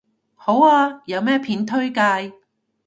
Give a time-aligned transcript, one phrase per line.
[0.33, 2.33] 好啊，有咩片推介